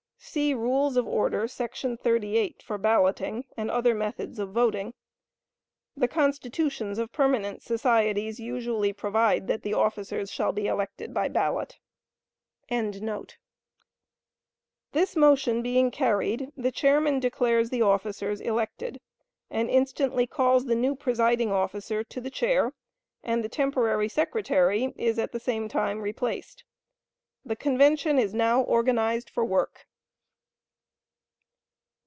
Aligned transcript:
[See 0.23 0.53
Rules 0.53 0.97
of 0.97 1.07
Order,§ 1.07 1.43
38, 1.99 2.61
for 2.63 2.77
balloting, 2.77 3.43
and 3.57 3.71
other 3.71 3.93
methods 3.95 4.37
of 4.37 4.51
voting.] 4.51 4.93
The 5.97 6.07
constitutions 6.07 6.99
of 6.99 7.11
permanent 7.11 7.63
societies 7.63 8.39
usually 8.39 8.93
provide 8.93 9.47
that 9.47 9.63
the 9.63 9.73
officers 9.73 10.31
shall 10.31 10.51
be 10.53 10.67
elected 10.67 11.11
by 11.11 11.27
ballot.] 11.27 11.79
This 14.91 15.15
motion 15.15 15.63
being 15.63 15.89
carried, 15.89 16.49
the 16.55 16.71
chairman 16.71 17.19
declares 17.19 17.71
the 17.71 17.81
officers 17.81 18.39
elected, 18.39 19.01
and 19.49 19.71
instantly 19.71 20.27
calls 20.27 20.65
the 20.65 20.75
new 20.75 20.95
presiding 20.95 21.51
officer 21.51 22.03
to 22.05 22.21
the 22.21 22.31
chair, 22.31 22.73
and 23.23 23.43
the 23.43 23.49
temporary 23.49 24.07
secretary 24.07 24.93
is 24.95 25.17
at 25.19 25.31
the 25.33 25.39
same 25.41 25.67
time 25.67 25.99
replaced. 25.99 26.63
The 27.43 27.55
convention 27.57 28.19
is 28.19 28.35
now 28.35 28.61
organized 28.61 29.27
for 29.29 29.43
work. 29.43 29.87